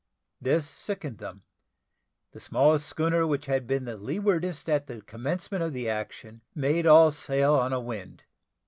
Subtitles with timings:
[0.41, 1.43] This sickened them;
[2.31, 6.87] the smallest schooner which had been the leewardest at the commencement of the action, made
[6.87, 8.23] all sail on a wind.